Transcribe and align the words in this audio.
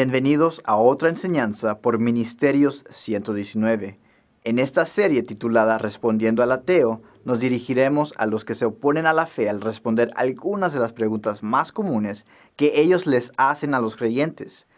Bienvenidos 0.00 0.62
a 0.64 0.76
otra 0.76 1.08
enseñanza 1.08 1.80
por 1.80 1.98
Ministerios 1.98 2.84
119. 2.88 3.98
En 4.44 4.60
esta 4.60 4.86
serie 4.86 5.24
titulada 5.24 5.76
Respondiendo 5.76 6.44
al 6.44 6.52
ateo, 6.52 7.02
nos 7.24 7.40
dirigiremos 7.40 8.14
a 8.16 8.26
los 8.26 8.44
que 8.44 8.54
se 8.54 8.64
oponen 8.64 9.06
a 9.06 9.12
la 9.12 9.26
fe 9.26 9.48
al 9.48 9.60
responder 9.60 10.12
algunas 10.14 10.72
de 10.72 10.78
las 10.78 10.92
preguntas 10.92 11.42
más 11.42 11.72
comunes 11.72 12.26
que 12.54 12.80
ellos 12.80 13.08
les 13.08 13.32
hacen 13.38 13.74
a 13.74 13.80
los 13.80 13.96
creyentes. 13.96 14.68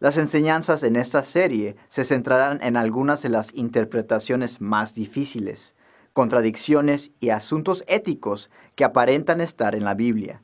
Las 0.00 0.16
enseñanzas 0.16 0.82
en 0.82 0.96
esta 0.96 1.24
serie 1.24 1.76
se 1.88 2.06
centrarán 2.06 2.58
en 2.62 2.78
algunas 2.78 3.20
de 3.20 3.28
las 3.28 3.54
interpretaciones 3.54 4.62
más 4.62 4.94
difíciles, 4.94 5.74
contradicciones 6.14 7.10
y 7.20 7.28
asuntos 7.28 7.84
éticos 7.86 8.48
que 8.76 8.84
aparentan 8.84 9.42
estar 9.42 9.74
en 9.74 9.84
la 9.84 9.92
Biblia. 9.92 10.40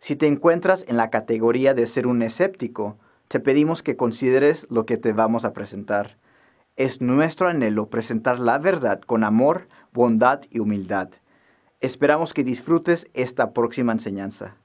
Si 0.00 0.16
te 0.16 0.26
encuentras 0.26 0.86
en 0.88 0.96
la 0.96 1.10
categoría 1.10 1.74
de 1.74 1.86
ser 1.86 2.06
un 2.06 2.22
escéptico, 2.22 2.96
te 3.32 3.40
pedimos 3.40 3.82
que 3.82 3.96
consideres 3.96 4.66
lo 4.68 4.84
que 4.84 4.98
te 4.98 5.14
vamos 5.14 5.46
a 5.46 5.54
presentar. 5.54 6.18
Es 6.76 7.00
nuestro 7.00 7.48
anhelo 7.48 7.88
presentar 7.88 8.38
la 8.38 8.58
verdad 8.58 9.00
con 9.00 9.24
amor, 9.24 9.68
bondad 9.90 10.42
y 10.50 10.58
humildad. 10.58 11.08
Esperamos 11.80 12.34
que 12.34 12.44
disfrutes 12.44 13.06
esta 13.14 13.54
próxima 13.54 13.92
enseñanza. 13.92 14.56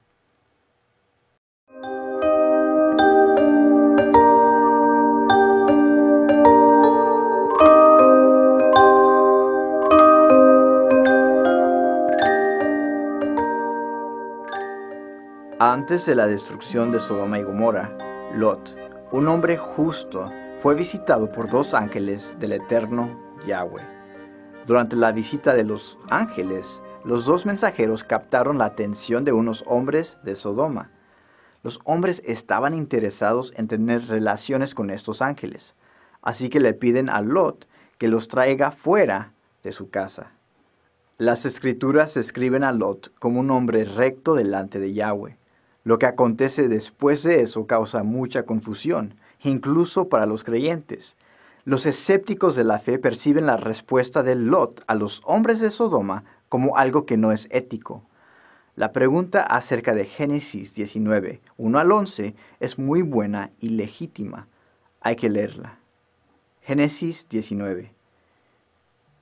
Antes 15.58 16.04
de 16.04 16.14
la 16.14 16.26
destrucción 16.26 16.92
de 16.92 17.00
Sodoma 17.00 17.38
y 17.38 17.42
Gomorra, 17.44 18.07
Lot, 18.34 18.76
un 19.10 19.26
hombre 19.26 19.56
justo, 19.56 20.30
fue 20.60 20.74
visitado 20.74 21.32
por 21.32 21.50
dos 21.50 21.72
ángeles 21.72 22.36
del 22.38 22.52
eterno 22.52 23.18
Yahweh. 23.46 23.82
Durante 24.66 24.96
la 24.96 25.12
visita 25.12 25.54
de 25.54 25.64
los 25.64 25.98
ángeles, 26.10 26.82
los 27.04 27.24
dos 27.24 27.46
mensajeros 27.46 28.04
captaron 28.04 28.58
la 28.58 28.66
atención 28.66 29.24
de 29.24 29.32
unos 29.32 29.64
hombres 29.66 30.18
de 30.24 30.36
Sodoma. 30.36 30.90
Los 31.62 31.80
hombres 31.84 32.22
estaban 32.26 32.74
interesados 32.74 33.50
en 33.56 33.66
tener 33.66 34.06
relaciones 34.08 34.74
con 34.74 34.90
estos 34.90 35.22
ángeles, 35.22 35.74
así 36.20 36.50
que 36.50 36.60
le 36.60 36.74
piden 36.74 37.08
a 37.08 37.22
Lot 37.22 37.66
que 37.96 38.08
los 38.08 38.28
traiga 38.28 38.72
fuera 38.72 39.32
de 39.62 39.72
su 39.72 39.88
casa. 39.88 40.32
Las 41.16 41.46
escrituras 41.46 42.12
describen 42.12 42.62
a 42.62 42.72
Lot 42.72 43.10
como 43.20 43.40
un 43.40 43.50
hombre 43.50 43.84
recto 43.86 44.34
delante 44.34 44.78
de 44.78 44.92
Yahweh. 44.92 45.38
Lo 45.84 45.98
que 45.98 46.06
acontece 46.06 46.68
después 46.68 47.22
de 47.22 47.40
eso 47.42 47.66
causa 47.66 48.02
mucha 48.02 48.44
confusión, 48.44 49.14
incluso 49.42 50.08
para 50.08 50.26
los 50.26 50.44
creyentes. 50.44 51.16
Los 51.64 51.86
escépticos 51.86 52.56
de 52.56 52.64
la 52.64 52.78
fe 52.78 52.98
perciben 52.98 53.46
la 53.46 53.56
respuesta 53.56 54.22
de 54.22 54.34
Lot 54.34 54.82
a 54.86 54.94
los 54.94 55.20
hombres 55.24 55.60
de 55.60 55.70
Sodoma 55.70 56.24
como 56.48 56.76
algo 56.76 57.04
que 57.04 57.16
no 57.16 57.32
es 57.32 57.46
ético. 57.50 58.02
La 58.74 58.92
pregunta 58.92 59.42
acerca 59.42 59.94
de 59.94 60.04
Génesis 60.04 60.74
19, 60.74 61.40
1 61.56 61.78
al 61.78 61.92
11, 61.92 62.34
es 62.60 62.78
muy 62.78 63.02
buena 63.02 63.50
y 63.60 63.70
legítima. 63.70 64.46
Hay 65.00 65.16
que 65.16 65.28
leerla. 65.28 65.78
Génesis 66.62 67.28
19. 67.28 67.97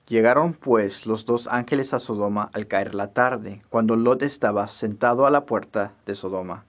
Llegaron 0.08 0.52
pues 0.52 1.04
los 1.04 1.26
dos 1.26 1.48
ángeles 1.48 1.92
a 1.92 1.98
Sodoma 1.98 2.48
al 2.52 2.68
caer 2.68 2.94
la 2.94 3.08
tarde, 3.08 3.60
cuando 3.70 3.96
Lot 3.96 4.22
estaba 4.22 4.68
sentado 4.68 5.26
a 5.26 5.32
la 5.32 5.46
puerta 5.46 5.94
de 6.06 6.14
Sodoma. 6.14 6.64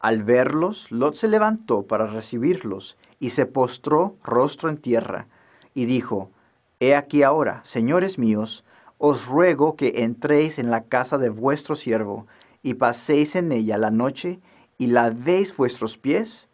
Al 0.00 0.22
verlos, 0.22 0.92
Lot 0.92 1.14
se 1.14 1.28
levantó 1.28 1.84
para 1.84 2.06
recibirlos 2.06 2.98
y 3.18 3.30
se 3.30 3.46
postró 3.46 4.16
rostro 4.22 4.68
en 4.68 4.76
tierra 4.76 5.28
y 5.72 5.86
dijo, 5.86 6.30
He 6.78 6.94
aquí 6.94 7.22
ahora, 7.22 7.62
señores 7.64 8.18
míos, 8.18 8.64
os 8.98 9.26
ruego 9.26 9.74
que 9.74 10.02
entréis 10.02 10.58
en 10.58 10.70
la 10.70 10.84
casa 10.84 11.16
de 11.16 11.30
vuestro 11.30 11.74
siervo 11.74 12.26
y 12.62 12.74
paséis 12.74 13.34
en 13.34 13.50
ella 13.50 13.78
la 13.78 13.90
noche 13.90 14.40
y 14.76 14.88
lavéis 14.88 15.56
vuestros 15.56 15.96
pies. 15.96 16.50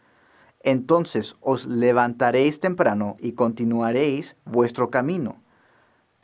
Entonces 0.60 1.34
os 1.41 1.66
levantaréis 1.66 2.60
temprano 2.60 3.16
y 3.19 3.32
continuaréis 3.32 4.36
vuestro 4.44 4.91
camino 4.91 5.42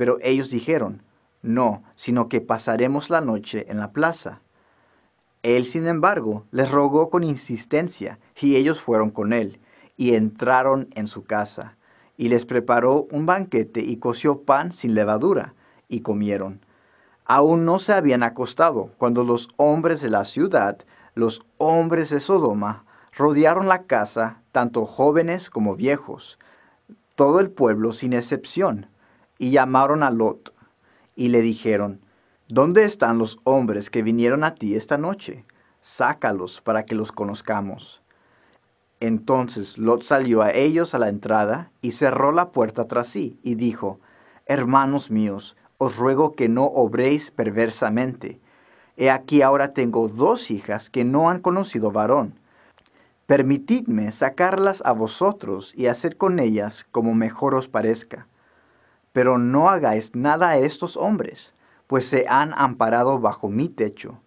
pero 0.01 0.17
ellos 0.23 0.49
dijeron, 0.49 1.03
no, 1.43 1.83
sino 1.95 2.31
que 2.31 2.41
pasaremos 2.41 3.11
la 3.11 3.21
noche 3.21 3.67
en 3.69 3.79
la 3.79 3.93
plaza. 3.93 4.41
Él, 5.43 5.67
sin 5.67 5.87
embargo, 5.87 6.47
les 6.53 6.71
rogó 6.71 7.11
con 7.11 7.23
insistencia, 7.23 8.19
y 8.41 8.57
ellos 8.57 8.81
fueron 8.81 9.11
con 9.11 9.35
él, 9.35 9.61
y 9.99 10.15
entraron 10.15 10.89
en 10.95 11.07
su 11.07 11.25
casa, 11.25 11.77
y 12.17 12.31
les 12.31 12.47
preparó 12.47 13.09
un 13.11 13.27
banquete 13.27 13.83
y 13.83 13.99
coció 13.99 14.41
pan 14.41 14.73
sin 14.73 14.95
levadura, 14.95 15.53
y 15.87 16.01
comieron. 16.01 16.65
Aún 17.27 17.67
no 17.67 17.79
se 17.79 17.93
habían 17.93 18.23
acostado 18.23 18.93
cuando 18.97 19.23
los 19.23 19.51
hombres 19.59 20.01
de 20.01 20.09
la 20.09 20.25
ciudad, 20.25 20.79
los 21.15 21.43
hombres 21.59 22.09
de 22.09 22.21
Sodoma, 22.21 22.87
rodearon 23.13 23.69
la 23.69 23.83
casa, 23.83 24.41
tanto 24.51 24.87
jóvenes 24.87 25.51
como 25.51 25.77
viejos, 25.77 26.39
todo 27.17 27.39
el 27.39 27.51
pueblo 27.51 27.93
sin 27.93 28.15
excepción 28.15 28.87
y 29.41 29.51
llamaron 29.51 30.03
a 30.03 30.11
Lot 30.11 30.55
y 31.17 31.29
le 31.29 31.41
dijeron, 31.41 32.05
¿Dónde 32.47 32.85
están 32.85 33.17
los 33.17 33.39
hombres 33.45 33.89
que 33.89 34.03
vinieron 34.03 34.45
a 34.45 34.55
ti 34.55 34.75
esta 34.75 34.99
noche? 34.99 35.47
Sácalos 35.81 36.61
para 36.61 36.85
que 36.85 36.95
los 36.95 37.11
conozcamos. 37.11 38.03
Entonces 39.01 39.79
Lot 39.79 40.03
salió 40.03 40.43
a 40.43 40.51
ellos 40.51 40.95
a 40.95 40.99
la 40.99 41.09
entrada 41.09 41.73
y 41.81 41.93
cerró 41.93 42.33
la 42.33 42.51
puerta 42.51 42.87
tras 42.87 43.09
sí 43.09 43.41
y 43.43 43.55
dijo, 43.55 43.99
Hermanos 44.45 45.11
míos, 45.11 45.57
os 45.79 45.97
ruego 45.97 46.33
que 46.33 46.51
no 46.51 46.65
obréis 46.67 47.31
perversamente. 47.31 48.41
He 48.99 49.11
aquí 49.11 49.41
ahora 49.41 49.73
tengo 49.73 50.09
dos 50.09 50.51
hijas 50.51 50.91
que 50.91 51.05
no 51.05 51.31
han 51.31 51.41
conocido 51.41 51.93
varón. 51.93 52.39
Permitidme 53.25 54.13
sacarlas 54.13 54.83
a 54.85 54.93
vosotros 54.93 55.73
y 55.75 55.87
hacer 55.87 56.19
con 56.19 56.41
ellas 56.41 56.87
como 56.91 57.15
mejor 57.15 57.55
os 57.55 57.69
parezca 57.69 58.27
pero 59.13 59.39
no 59.39 59.69
hagáis 59.69 60.15
nada 60.15 60.51
a 60.51 60.59
estos 60.59 60.97
hombres, 60.97 61.55
pues 61.87 62.07
se 62.07 62.27
han 62.29 62.55
amparado 62.57 63.19
bajo 63.19 63.49
mi 63.49 63.69
techo. 63.69 64.21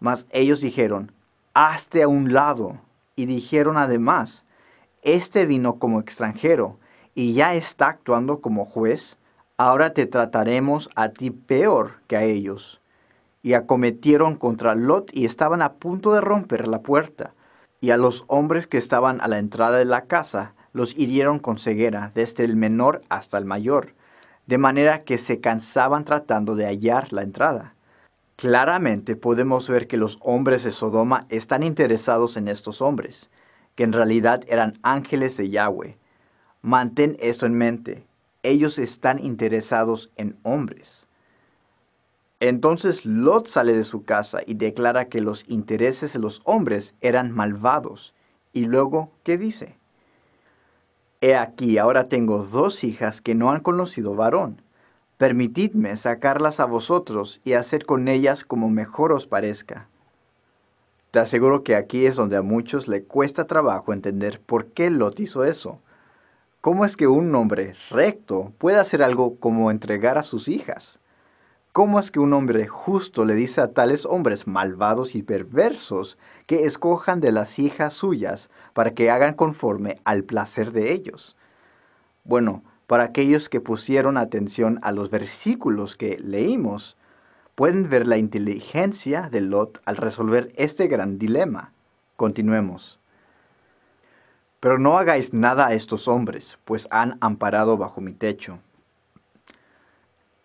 Mas 0.00 0.26
ellos 0.30 0.60
dijeron, 0.60 1.12
hazte 1.54 2.02
a 2.02 2.08
un 2.08 2.32
lado. 2.32 2.78
Y 3.16 3.26
dijeron 3.26 3.76
además, 3.76 4.44
este 5.02 5.44
vino 5.44 5.78
como 5.78 5.98
extranjero 5.98 6.78
y 7.14 7.32
ya 7.32 7.54
está 7.54 7.88
actuando 7.88 8.40
como 8.40 8.64
juez, 8.64 9.18
ahora 9.56 9.92
te 9.92 10.06
trataremos 10.06 10.88
a 10.94 11.08
ti 11.08 11.30
peor 11.30 12.00
que 12.06 12.16
a 12.16 12.22
ellos. 12.22 12.80
Y 13.42 13.54
acometieron 13.54 14.36
contra 14.36 14.76
Lot 14.76 15.10
y 15.12 15.24
estaban 15.24 15.62
a 15.62 15.74
punto 15.74 16.12
de 16.12 16.20
romper 16.20 16.68
la 16.68 16.82
puerta. 16.82 17.34
Y 17.80 17.90
a 17.90 17.96
los 17.96 18.24
hombres 18.28 18.66
que 18.66 18.78
estaban 18.78 19.20
a 19.20 19.28
la 19.28 19.38
entrada 19.38 19.78
de 19.78 19.84
la 19.84 20.02
casa 20.02 20.54
los 20.72 20.96
hirieron 20.96 21.40
con 21.40 21.58
ceguera, 21.58 22.12
desde 22.14 22.44
el 22.44 22.56
menor 22.56 23.02
hasta 23.08 23.36
el 23.36 23.44
mayor 23.44 23.97
de 24.48 24.56
manera 24.56 25.04
que 25.04 25.18
se 25.18 25.40
cansaban 25.40 26.06
tratando 26.06 26.56
de 26.56 26.64
hallar 26.64 27.12
la 27.12 27.22
entrada. 27.22 27.74
Claramente 28.36 29.14
podemos 29.14 29.68
ver 29.68 29.86
que 29.86 29.98
los 29.98 30.18
hombres 30.22 30.64
de 30.64 30.72
Sodoma 30.72 31.26
están 31.28 31.62
interesados 31.62 32.38
en 32.38 32.48
estos 32.48 32.80
hombres, 32.80 33.28
que 33.74 33.84
en 33.84 33.92
realidad 33.92 34.42
eran 34.48 34.78
ángeles 34.82 35.36
de 35.36 35.50
Yahweh. 35.50 35.98
Mantén 36.62 37.18
esto 37.20 37.44
en 37.44 37.58
mente, 37.58 38.06
ellos 38.42 38.78
están 38.78 39.18
interesados 39.22 40.10
en 40.16 40.38
hombres. 40.44 41.06
Entonces 42.40 43.04
Lot 43.04 43.48
sale 43.48 43.74
de 43.74 43.84
su 43.84 44.04
casa 44.04 44.40
y 44.46 44.54
declara 44.54 45.08
que 45.10 45.20
los 45.20 45.44
intereses 45.46 46.14
de 46.14 46.20
los 46.20 46.40
hombres 46.44 46.94
eran 47.02 47.32
malvados. 47.32 48.14
Y 48.54 48.64
luego, 48.64 49.12
¿qué 49.24 49.36
dice? 49.36 49.76
He 51.20 51.34
aquí, 51.34 51.78
ahora 51.78 52.08
tengo 52.08 52.44
dos 52.44 52.84
hijas 52.84 53.20
que 53.20 53.34
no 53.34 53.50
han 53.50 53.60
conocido 53.60 54.14
varón. 54.14 54.62
Permitidme 55.16 55.96
sacarlas 55.96 56.60
a 56.60 56.64
vosotros 56.64 57.40
y 57.44 57.54
hacer 57.54 57.86
con 57.86 58.06
ellas 58.06 58.44
como 58.44 58.70
mejor 58.70 59.12
os 59.12 59.26
parezca. 59.26 59.88
Te 61.10 61.18
aseguro 61.18 61.64
que 61.64 61.74
aquí 61.74 62.06
es 62.06 62.14
donde 62.14 62.36
a 62.36 62.42
muchos 62.42 62.86
le 62.86 63.02
cuesta 63.02 63.48
trabajo 63.48 63.92
entender 63.92 64.40
por 64.40 64.66
qué 64.66 64.90
Lot 64.90 65.18
hizo 65.18 65.42
eso. 65.44 65.80
¿Cómo 66.60 66.84
es 66.84 66.96
que 66.96 67.08
un 67.08 67.34
hombre 67.34 67.74
recto 67.90 68.52
puede 68.58 68.78
hacer 68.78 69.02
algo 69.02 69.36
como 69.40 69.72
entregar 69.72 70.18
a 70.18 70.22
sus 70.22 70.48
hijas? 70.48 71.00
¿Cómo 71.72 72.00
es 72.00 72.10
que 72.10 72.18
un 72.18 72.32
hombre 72.32 72.66
justo 72.66 73.24
le 73.24 73.34
dice 73.34 73.60
a 73.60 73.72
tales 73.72 74.06
hombres 74.06 74.46
malvados 74.46 75.14
y 75.14 75.22
perversos 75.22 76.18
que 76.46 76.64
escojan 76.64 77.20
de 77.20 77.30
las 77.30 77.58
hijas 77.58 77.94
suyas 77.94 78.50
para 78.72 78.94
que 78.94 79.10
hagan 79.10 79.34
conforme 79.34 80.00
al 80.04 80.24
placer 80.24 80.72
de 80.72 80.92
ellos? 80.92 81.36
Bueno, 82.24 82.64
para 82.86 83.04
aquellos 83.04 83.48
que 83.48 83.60
pusieron 83.60 84.16
atención 84.16 84.80
a 84.82 84.92
los 84.92 85.10
versículos 85.10 85.94
que 85.94 86.18
leímos, 86.18 86.96
pueden 87.54 87.88
ver 87.88 88.06
la 88.06 88.16
inteligencia 88.16 89.28
de 89.30 89.42
Lot 89.42 89.82
al 89.84 89.98
resolver 89.98 90.52
este 90.56 90.88
gran 90.88 91.18
dilema. 91.18 91.72
Continuemos. 92.16 92.98
Pero 94.58 94.78
no 94.78 94.98
hagáis 94.98 95.34
nada 95.34 95.66
a 95.66 95.74
estos 95.74 96.08
hombres, 96.08 96.58
pues 96.64 96.88
han 96.90 97.18
amparado 97.20 97.76
bajo 97.76 98.00
mi 98.00 98.14
techo. 98.14 98.58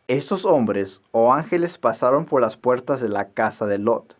Estos 0.09 0.43
hombres 0.43 1.01
o 1.11 1.31
ángeles 1.31 1.77
pasaron 1.77 2.25
por 2.25 2.41
las 2.41 2.57
puertas 2.57 2.99
de 2.99 3.07
la 3.07 3.29
casa 3.29 3.65
de 3.65 3.77
Lot. 3.77 4.17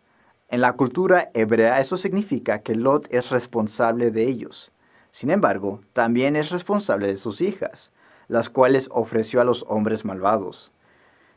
En 0.48 0.62
la 0.62 0.72
cultura 0.72 1.30
hebrea 1.34 1.78
eso 1.78 1.98
significa 1.98 2.60
que 2.60 2.74
Lot 2.74 3.06
es 3.12 3.28
responsable 3.28 4.10
de 4.10 4.26
ellos. 4.26 4.72
Sin 5.10 5.30
embargo, 5.30 5.82
también 5.92 6.36
es 6.36 6.48
responsable 6.48 7.08
de 7.08 7.18
sus 7.18 7.42
hijas, 7.42 7.92
las 8.28 8.48
cuales 8.48 8.88
ofreció 8.92 9.42
a 9.42 9.44
los 9.44 9.66
hombres 9.68 10.06
malvados. 10.06 10.72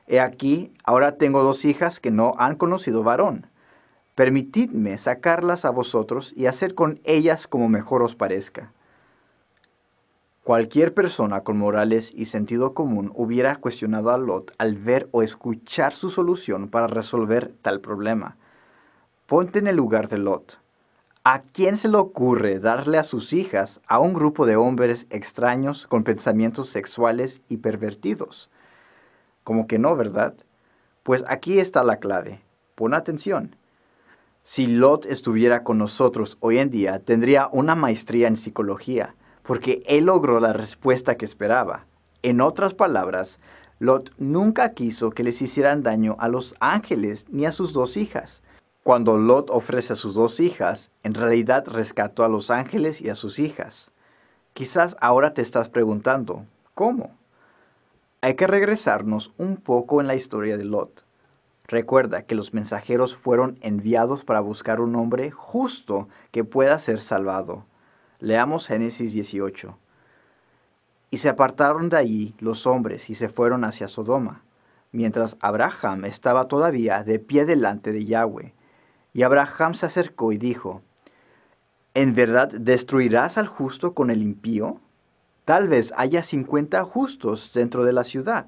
He 0.08 0.22
aquí, 0.22 0.72
ahora 0.86 1.18
tengo 1.18 1.44
dos 1.44 1.66
hijas 1.66 2.00
que 2.00 2.12
no 2.12 2.34
han 2.38 2.56
conocido 2.56 3.04
varón. 3.04 3.48
Permitidme 4.16 4.98
sacarlas 4.98 5.66
a 5.66 5.72
vosotros 5.72 6.32
y 6.38 6.46
hacer 6.46 6.74
con 6.74 7.02
ellas 7.04 7.48
como 7.48 7.68
mejor 7.68 8.02
os 8.02 8.16
parezca. 8.16 8.72
Cualquier 10.48 10.94
persona 10.94 11.42
con 11.42 11.58
morales 11.58 12.14
y 12.16 12.28
sentido 12.28 12.74
común 12.74 13.12
hubiera 13.16 13.58
cuestionado 13.58 14.12
a 14.12 14.18
Lot 14.18 14.54
al 14.58 14.78
ver 14.78 15.10
o 15.12 15.22
escuchar 15.22 15.94
su 15.94 16.10
solución 16.10 16.70
para 16.70 16.88
resolver 16.88 17.52
tal 17.62 17.82
problema. 17.82 18.38
Ponte 19.26 19.60
en 19.60 19.68
el 19.68 19.76
lugar 19.76 20.08
de 20.08 20.20
Lot. 20.20 20.62
¿A 21.26 21.42
quién 21.42 21.76
se 21.76 21.90
le 21.90 21.98
ocurre 21.98 22.60
darle 22.60 22.98
a 22.98 23.04
sus 23.04 23.34
hijas 23.34 23.82
a 23.88 24.00
un 24.00 24.14
grupo 24.14 24.46
de 24.46 24.56
hombres 24.56 25.06
extraños 25.10 25.86
con 25.86 26.06
pensamientos 26.06 26.70
sexuales 26.70 27.42
y 27.50 27.58
pervertidos? 27.58 28.50
Como 29.44 29.68
que 29.68 29.80
no, 29.80 29.98
¿verdad? 29.98 30.34
Pues 31.04 31.26
aquí 31.28 31.60
está 31.60 31.84
la 31.84 31.98
clave. 31.98 32.40
Pon 32.76 32.94
atención. 32.94 33.58
Si 34.44 34.66
Lot 34.66 35.08
estuviera 35.08 35.66
con 35.66 35.78
nosotros 35.78 36.38
hoy 36.40 36.60
en 36.60 36.70
día, 36.70 37.00
tendría 37.00 37.50
una 37.52 37.76
maestría 37.76 38.30
en 38.30 38.38
psicología 38.38 39.14
porque 39.48 39.82
él 39.88 40.06
logró 40.06 40.40
la 40.40 40.54
respuesta 40.54 41.16
que 41.16 41.26
esperaba. 41.26 41.86
En 42.22 42.42
otras 42.42 42.74
palabras, 42.74 43.40
Lot 43.80 44.12
nunca 44.18 44.74
quiso 44.74 45.12
que 45.12 45.24
les 45.24 45.42
hicieran 45.42 45.84
daño 45.84 46.18
a 46.20 46.28
los 46.28 46.54
ángeles 46.60 47.26
ni 47.30 47.46
a 47.46 47.54
sus 47.54 47.72
dos 47.72 47.96
hijas. 47.96 48.44
Cuando 48.84 49.18
Lot 49.18 49.50
ofrece 49.50 49.94
a 49.94 49.96
sus 49.96 50.14
dos 50.16 50.42
hijas, 50.42 50.92
en 51.04 51.14
realidad 51.14 51.66
rescató 51.68 52.26
a 52.26 52.28
los 52.28 52.52
ángeles 52.52 53.00
y 53.02 53.10
a 53.10 53.16
sus 53.16 53.40
hijas. 53.40 53.92
Quizás 54.54 54.98
ahora 55.00 55.34
te 55.34 55.42
estás 55.42 55.70
preguntando, 55.70 56.46
¿cómo? 56.74 57.16
Hay 58.20 58.36
que 58.36 58.48
regresarnos 58.48 59.32
un 59.38 59.56
poco 59.56 60.02
en 60.02 60.08
la 60.08 60.16
historia 60.16 60.58
de 60.58 60.66
Lot. 60.66 61.06
Recuerda 61.68 62.24
que 62.24 62.36
los 62.36 62.54
mensajeros 62.54 63.16
fueron 63.16 63.58
enviados 63.62 64.26
para 64.26 64.42
buscar 64.42 64.82
un 64.82 64.96
hombre 64.96 65.32
justo 65.32 66.10
que 66.32 66.44
pueda 66.44 66.80
ser 66.80 67.00
salvado. 67.00 67.66
Leamos 68.20 68.68
Génesis 68.68 69.14
18. 69.14 69.78
Y 71.12 71.18
se 71.18 71.30
apartaron 71.30 71.90
de 71.90 71.98
allí 71.98 72.36
los 72.40 72.66
hombres 72.66 73.10
y 73.10 73.16
se 73.16 73.30
fueron 73.30 73.64
hacia 73.64 73.88
Sodoma, 73.88 74.44
mientras 74.92 75.38
Abraham 75.40 76.06
estaba 76.06 76.48
todavía 76.48 77.04
de 77.04 77.20
pie 77.20 77.46
delante 77.46 77.92
de 77.92 78.06
Yahweh. 78.06 78.54
Y 79.14 79.24
Abraham 79.24 79.76
se 79.76 79.86
acercó 79.86 80.32
y 80.32 80.38
dijo, 80.38 80.82
¿En 81.94 82.16
verdad 82.16 82.50
destruirás 82.50 83.38
al 83.38 83.48
justo 83.48 83.94
con 83.94 84.10
el 84.10 84.22
impío? 84.22 84.80
Tal 85.46 85.68
vez 85.68 85.94
haya 85.96 86.24
cincuenta 86.24 86.84
justos 86.84 87.52
dentro 87.54 87.86
de 87.86 87.94
la 87.94 88.04
ciudad. 88.04 88.48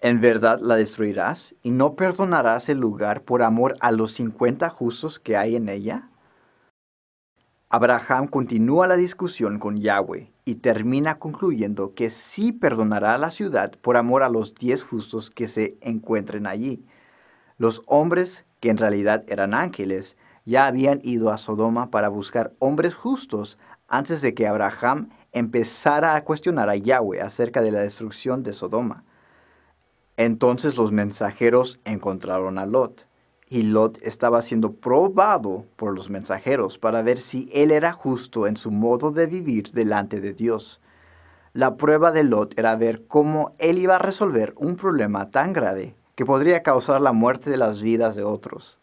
¿En 0.00 0.20
verdad 0.20 0.60
la 0.60 0.76
destruirás 0.76 1.54
y 1.62 1.70
no 1.70 1.94
perdonarás 1.94 2.68
el 2.68 2.78
lugar 2.78 3.22
por 3.22 3.42
amor 3.42 3.76
a 3.80 3.90
los 3.92 4.12
cincuenta 4.12 4.68
justos 4.68 5.18
que 5.18 5.36
hay 5.36 5.56
en 5.56 5.68
ella? 5.68 6.08
Abraham 7.68 8.28
continúa 8.28 8.86
la 8.86 8.94
discusión 8.94 9.58
con 9.58 9.78
Yahweh 9.78 10.30
y 10.44 10.54
termina 10.56 11.18
concluyendo 11.18 11.94
que 11.94 12.10
sí 12.10 12.52
perdonará 12.52 13.16
a 13.16 13.18
la 13.18 13.32
ciudad 13.32 13.72
por 13.82 13.96
amor 13.96 14.22
a 14.22 14.28
los 14.28 14.54
diez 14.54 14.84
justos 14.84 15.32
que 15.32 15.48
se 15.48 15.76
encuentren 15.80 16.46
allí. 16.46 16.86
Los 17.58 17.82
hombres, 17.86 18.44
que 18.60 18.70
en 18.70 18.76
realidad 18.78 19.24
eran 19.26 19.52
ángeles, 19.52 20.16
ya 20.44 20.66
habían 20.66 21.00
ido 21.02 21.30
a 21.30 21.38
Sodoma 21.38 21.90
para 21.90 22.08
buscar 22.08 22.52
hombres 22.60 22.94
justos 22.94 23.58
antes 23.88 24.20
de 24.20 24.32
que 24.32 24.46
Abraham 24.46 25.08
empezara 25.32 26.14
a 26.14 26.22
cuestionar 26.22 26.70
a 26.70 26.76
Yahweh 26.76 27.20
acerca 27.20 27.62
de 27.62 27.72
la 27.72 27.80
destrucción 27.80 28.44
de 28.44 28.52
Sodoma. 28.52 29.02
Entonces 30.16 30.76
los 30.76 30.92
mensajeros 30.92 31.80
encontraron 31.84 32.58
a 32.58 32.66
Lot 32.66 33.08
y 33.48 33.62
Lot 33.62 33.98
estaba 34.02 34.42
siendo 34.42 34.72
probado 34.72 35.64
por 35.76 35.94
los 35.94 36.10
mensajeros 36.10 36.78
para 36.78 37.02
ver 37.02 37.18
si 37.18 37.48
él 37.52 37.70
era 37.70 37.92
justo 37.92 38.46
en 38.46 38.56
su 38.56 38.70
modo 38.70 39.12
de 39.12 39.26
vivir 39.26 39.70
delante 39.72 40.20
de 40.20 40.32
Dios. 40.32 40.80
La 41.52 41.76
prueba 41.76 42.10
de 42.10 42.24
Lot 42.24 42.58
era 42.58 42.74
ver 42.76 43.06
cómo 43.06 43.54
él 43.58 43.78
iba 43.78 43.96
a 43.96 44.00
resolver 44.00 44.52
un 44.56 44.76
problema 44.76 45.30
tan 45.30 45.52
grave 45.52 45.94
que 46.16 46.26
podría 46.26 46.62
causar 46.62 47.00
la 47.00 47.12
muerte 47.12 47.50
de 47.50 47.56
las 47.56 47.80
vidas 47.80 48.16
de 48.16 48.24
otros. 48.24 48.80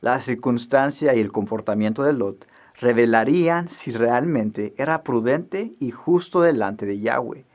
La 0.00 0.20
circunstancia 0.20 1.14
y 1.14 1.20
el 1.20 1.32
comportamiento 1.32 2.02
de 2.02 2.12
Lot 2.12 2.46
revelarían 2.74 3.68
si 3.68 3.90
realmente 3.92 4.74
era 4.76 5.02
prudente 5.02 5.74
y 5.80 5.92
justo 5.92 6.42
delante 6.42 6.84
de 6.84 7.00
Yahweh. 7.00 7.46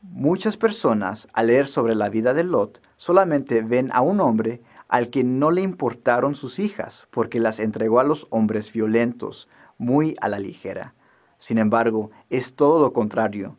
Muchas 0.00 0.56
personas, 0.56 1.26
al 1.32 1.48
leer 1.48 1.66
sobre 1.66 1.96
la 1.96 2.08
vida 2.08 2.32
de 2.32 2.44
Lot, 2.44 2.80
solamente 2.96 3.62
ven 3.62 3.90
a 3.92 4.00
un 4.00 4.20
hombre 4.20 4.62
al 4.86 5.10
que 5.10 5.24
no 5.24 5.50
le 5.50 5.60
importaron 5.60 6.36
sus 6.36 6.60
hijas, 6.60 7.08
porque 7.10 7.40
las 7.40 7.58
entregó 7.58 7.98
a 7.98 8.04
los 8.04 8.28
hombres 8.30 8.72
violentos, 8.72 9.48
muy 9.76 10.14
a 10.20 10.28
la 10.28 10.38
ligera. 10.38 10.94
Sin 11.38 11.58
embargo, 11.58 12.12
es 12.30 12.54
todo 12.54 12.80
lo 12.80 12.92
contrario. 12.92 13.58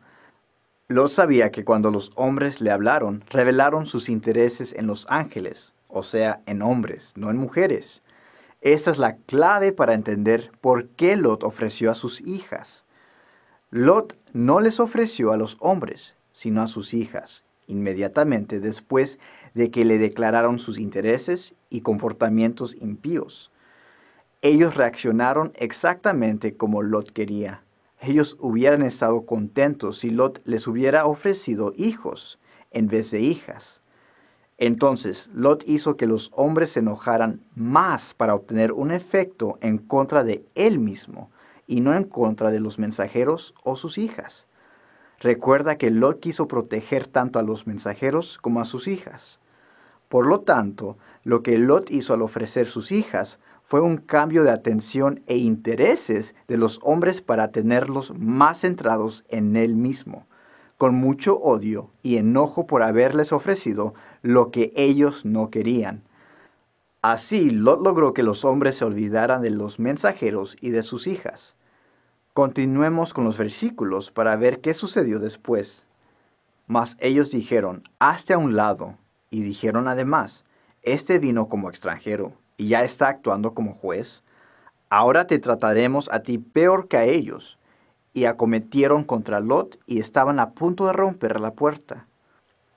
Lot 0.88 1.10
sabía 1.10 1.50
que 1.50 1.66
cuando 1.66 1.90
los 1.90 2.10
hombres 2.14 2.62
le 2.62 2.70
hablaron, 2.70 3.22
revelaron 3.28 3.84
sus 3.84 4.08
intereses 4.08 4.72
en 4.72 4.86
los 4.86 5.06
ángeles, 5.10 5.74
o 5.88 6.02
sea, 6.02 6.40
en 6.46 6.62
hombres, 6.62 7.12
no 7.16 7.28
en 7.30 7.36
mujeres. 7.36 8.02
Esa 8.62 8.90
es 8.90 8.96
la 8.96 9.16
clave 9.16 9.72
para 9.72 9.92
entender 9.92 10.52
por 10.62 10.88
qué 10.88 11.16
Lot 11.16 11.44
ofreció 11.44 11.90
a 11.90 11.94
sus 11.94 12.22
hijas. 12.22 12.86
Lot 13.68 14.18
no 14.32 14.60
les 14.60 14.80
ofreció 14.80 15.32
a 15.32 15.36
los 15.36 15.58
hombres, 15.60 16.14
sino 16.32 16.62
a 16.62 16.66
sus 16.66 16.94
hijas, 16.94 17.44
inmediatamente 17.66 18.60
después 18.60 19.18
de 19.54 19.70
que 19.70 19.84
le 19.84 19.98
declararon 19.98 20.58
sus 20.58 20.78
intereses 20.78 21.54
y 21.68 21.80
comportamientos 21.80 22.76
impíos. 22.80 23.50
Ellos 24.42 24.76
reaccionaron 24.76 25.52
exactamente 25.56 26.56
como 26.56 26.82
Lot 26.82 27.10
quería. 27.10 27.62
Ellos 28.00 28.36
hubieran 28.40 28.82
estado 28.82 29.26
contentos 29.26 29.98
si 29.98 30.10
Lot 30.10 30.40
les 30.46 30.66
hubiera 30.66 31.04
ofrecido 31.04 31.74
hijos 31.76 32.38
en 32.70 32.86
vez 32.86 33.10
de 33.10 33.20
hijas. 33.20 33.82
Entonces 34.56 35.28
Lot 35.32 35.64
hizo 35.66 35.96
que 35.96 36.06
los 36.06 36.30
hombres 36.34 36.72
se 36.72 36.80
enojaran 36.80 37.42
más 37.54 38.14
para 38.14 38.34
obtener 38.34 38.72
un 38.72 38.90
efecto 38.90 39.58
en 39.60 39.78
contra 39.78 40.24
de 40.24 40.44
él 40.54 40.78
mismo 40.78 41.30
y 41.66 41.80
no 41.80 41.94
en 41.94 42.04
contra 42.04 42.50
de 42.50 42.60
los 42.60 42.78
mensajeros 42.78 43.54
o 43.62 43.76
sus 43.76 43.96
hijas. 43.96 44.46
Recuerda 45.20 45.76
que 45.76 45.90
Lot 45.90 46.18
quiso 46.20 46.48
proteger 46.48 47.06
tanto 47.06 47.38
a 47.38 47.42
los 47.42 47.66
mensajeros 47.66 48.38
como 48.38 48.60
a 48.60 48.64
sus 48.64 48.88
hijas. 48.88 49.38
Por 50.08 50.26
lo 50.26 50.40
tanto, 50.40 50.96
lo 51.24 51.42
que 51.42 51.58
Lot 51.58 51.90
hizo 51.90 52.14
al 52.14 52.22
ofrecer 52.22 52.66
sus 52.66 52.90
hijas 52.90 53.38
fue 53.62 53.82
un 53.82 53.98
cambio 53.98 54.42
de 54.42 54.50
atención 54.50 55.22
e 55.26 55.36
intereses 55.36 56.34
de 56.48 56.56
los 56.56 56.80
hombres 56.82 57.20
para 57.20 57.52
tenerlos 57.52 58.14
más 58.18 58.62
centrados 58.62 59.24
en 59.28 59.56
él 59.56 59.76
mismo, 59.76 60.26
con 60.78 60.94
mucho 60.94 61.38
odio 61.38 61.90
y 62.02 62.16
enojo 62.16 62.66
por 62.66 62.82
haberles 62.82 63.32
ofrecido 63.32 63.92
lo 64.22 64.50
que 64.50 64.72
ellos 64.74 65.26
no 65.26 65.50
querían. 65.50 66.02
Así 67.02 67.50
Lot 67.50 67.82
logró 67.82 68.14
que 68.14 68.22
los 68.22 68.46
hombres 68.46 68.76
se 68.76 68.86
olvidaran 68.86 69.42
de 69.42 69.50
los 69.50 69.78
mensajeros 69.78 70.56
y 70.62 70.70
de 70.70 70.82
sus 70.82 71.06
hijas. 71.06 71.54
Continuemos 72.32 73.12
con 73.12 73.24
los 73.24 73.36
versículos 73.38 74.12
para 74.12 74.36
ver 74.36 74.60
qué 74.60 74.72
sucedió 74.72 75.18
después. 75.18 75.84
Mas 76.68 76.96
ellos 77.00 77.32
dijeron, 77.32 77.82
hazte 77.98 78.34
a 78.34 78.38
un 78.38 78.54
lado, 78.54 78.96
y 79.30 79.42
dijeron 79.42 79.88
además, 79.88 80.44
este 80.82 81.18
vino 81.18 81.48
como 81.48 81.68
extranjero, 81.68 82.32
y 82.56 82.68
ya 82.68 82.84
está 82.84 83.08
actuando 83.08 83.52
como 83.52 83.74
juez. 83.74 84.22
Ahora 84.90 85.26
te 85.26 85.40
trataremos 85.40 86.08
a 86.12 86.20
ti 86.20 86.38
peor 86.38 86.86
que 86.86 86.98
a 86.98 87.04
ellos. 87.04 87.58
Y 88.12 88.26
acometieron 88.26 89.02
contra 89.02 89.40
Lot 89.40 89.80
y 89.86 89.98
estaban 89.98 90.38
a 90.38 90.50
punto 90.50 90.86
de 90.86 90.92
romper 90.92 91.40
la 91.40 91.54
puerta. 91.54 92.06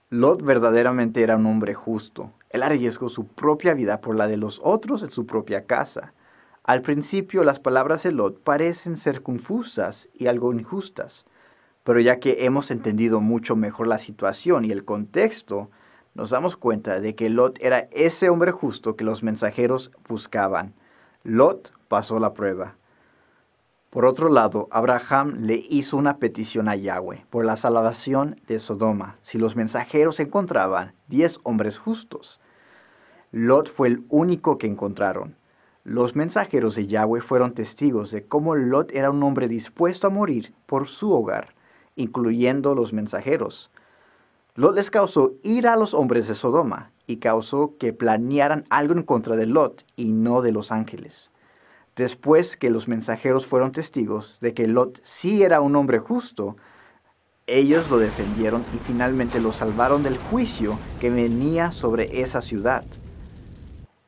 Lot 0.09 0.41
verdaderamente 0.41 1.21
era 1.21 1.37
un 1.37 1.45
hombre 1.45 1.75
justo. 1.75 2.31
Él 2.49 2.63
arriesgó 2.63 3.07
su 3.07 3.27
propia 3.27 3.75
vida 3.75 4.01
por 4.01 4.15
la 4.15 4.27
de 4.27 4.37
los 4.37 4.59
otros 4.63 5.03
en 5.03 5.11
su 5.11 5.25
propia 5.27 5.65
casa. 5.65 6.13
Al 6.63 6.81
principio 6.81 7.43
las 7.43 7.59
palabras 7.59 8.03
de 8.03 8.13
Lot 8.13 8.41
parecen 8.41 8.95
ser 8.95 9.21
confusas 9.21 10.07
y 10.13 10.27
algo 10.27 10.53
injustas, 10.53 11.25
pero 11.83 11.99
ya 11.99 12.19
que 12.21 12.45
hemos 12.45 12.71
entendido 12.71 13.19
mucho 13.19 13.57
mejor 13.57 13.87
la 13.87 13.97
situación 13.97 14.63
y 14.63 14.71
el 14.71 14.85
contexto, 14.85 15.69
nos 16.13 16.29
damos 16.29 16.55
cuenta 16.55 17.01
de 17.01 17.15
que 17.15 17.29
Lot 17.29 17.59
era 17.61 17.89
ese 17.91 18.29
hombre 18.29 18.51
justo 18.51 18.95
que 18.95 19.03
los 19.03 19.23
mensajeros 19.23 19.91
buscaban. 20.07 20.73
Lot 21.23 21.73
pasó 21.89 22.17
la 22.19 22.33
prueba. 22.33 22.77
Por 23.89 24.05
otro 24.05 24.29
lado, 24.29 24.69
Abraham 24.71 25.39
le 25.41 25.65
hizo 25.69 25.97
una 25.97 26.17
petición 26.17 26.69
a 26.69 26.77
Yahweh 26.77 27.25
por 27.29 27.43
la 27.43 27.57
salvación 27.57 28.39
de 28.47 28.59
Sodoma, 28.59 29.17
si 29.21 29.37
los 29.37 29.57
mensajeros 29.57 30.21
encontraban 30.21 30.95
diez 31.07 31.39
hombres 31.43 31.77
justos. 31.77 32.39
Lot 33.31 33.69
fue 33.69 33.89
el 33.89 34.05
único 34.07 34.57
que 34.57 34.67
encontraron. 34.67 35.35
Los 35.85 36.15
mensajeros 36.15 36.75
de 36.75 36.87
Yahweh 36.87 37.19
fueron 37.19 37.53
testigos 37.53 38.09
de 38.11 38.25
cómo 38.25 38.55
Lot 38.55 38.93
era 38.93 39.11
un 39.11 39.21
hombre 39.21 39.49
dispuesto 39.49 40.07
a 40.07 40.09
morir 40.09 40.53
por 40.65 40.87
su 40.87 41.11
hogar, 41.11 41.55
incluyendo 41.97 42.73
los 42.73 42.93
mensajeros. 42.93 43.69
Lot 44.55 44.75
les 44.75 44.89
causó 44.89 45.33
ira 45.43 45.73
a 45.73 45.75
los 45.75 45.93
hombres 45.93 46.27
de 46.27 46.35
Sodoma 46.35 46.93
y 47.05 47.17
causó 47.17 47.75
que 47.77 47.91
planearan 47.91 48.63
algo 48.69 48.93
en 48.93 49.03
contra 49.03 49.35
de 49.35 49.45
Lot 49.45 49.85
y 49.97 50.13
no 50.13 50.41
de 50.41 50.53
los 50.53 50.71
ángeles. 50.71 51.31
Después 51.97 52.55
que 52.55 52.69
los 52.69 52.87
mensajeros 52.87 53.45
fueron 53.45 53.73
testigos 53.73 54.37
de 54.39 54.53
que 54.53 54.67
Lot 54.67 55.01
sí 55.03 55.43
era 55.43 55.59
un 55.59 55.75
hombre 55.75 55.99
justo, 55.99 56.55
ellos 57.45 57.89
lo 57.89 57.97
defendieron 57.97 58.63
y 58.73 58.77
finalmente 58.77 59.41
lo 59.41 59.51
salvaron 59.51 60.01
del 60.01 60.17
juicio 60.17 60.79
que 61.01 61.09
venía 61.09 61.73
sobre 61.73 62.21
esa 62.21 62.41
ciudad. 62.41 62.85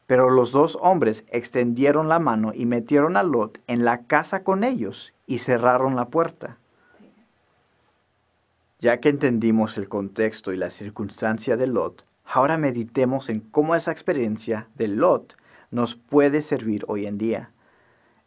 Pero 0.08 0.30
los 0.30 0.52
dos 0.52 0.78
hombres 0.82 1.26
extendieron 1.30 2.08
la 2.08 2.20
mano 2.20 2.52
y 2.54 2.66
metieron 2.66 3.18
a 3.18 3.24
Lot 3.24 3.60
en 3.68 3.86
la 3.86 4.04
casa 4.04 4.44
con 4.44 4.64
ellos 4.64 5.14
y 5.26 5.40
cerraron 5.40 5.96
la 5.96 6.10
puerta. 6.10 6.58
Ya 8.80 9.00
que 9.00 9.10
entendimos 9.10 9.78
el 9.78 9.90
contexto 9.90 10.54
y 10.54 10.58
la 10.58 10.70
circunstancia 10.70 11.58
de 11.58 11.66
Lot, 11.66 12.06
ahora 12.24 12.58
meditemos 12.58 13.30
en 13.30 13.40
cómo 13.40 13.74
esa 13.74 13.92
experiencia 13.92 14.68
de 14.76 14.88
Lot 14.90 15.38
nos 15.72 15.96
puede 15.96 16.42
servir 16.42 16.86
hoy 16.88 17.08
en 17.08 17.18
día. 17.18 17.52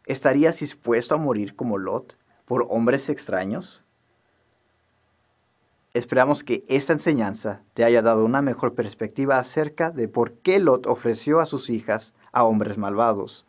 ¿Estarías 0.05 0.59
dispuesto 0.59 1.15
a 1.15 1.17
morir 1.17 1.55
como 1.55 1.77
Lot 1.77 2.17
por 2.45 2.65
hombres 2.69 3.09
extraños? 3.09 3.83
Esperamos 5.99 6.45
que 6.45 6.63
esta 6.69 6.93
enseñanza 6.93 7.61
te 7.73 7.83
haya 7.83 8.01
dado 8.01 8.23
una 8.23 8.41
mejor 8.41 8.73
perspectiva 8.73 9.37
acerca 9.37 9.91
de 9.91 10.07
por 10.07 10.31
qué 10.31 10.57
Lot 10.57 10.87
ofreció 10.87 11.41
a 11.41 11.45
sus 11.45 11.69
hijas 11.69 12.13
a 12.31 12.45
hombres 12.45 12.77
malvados. 12.77 13.45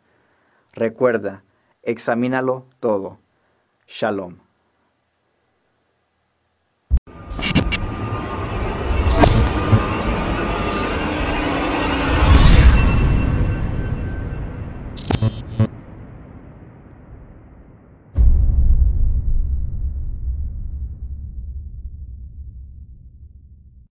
Recuerda, 0.73 1.45
examínalo 1.81 2.65
todo. 2.81 3.19
Shalom. 3.87 4.39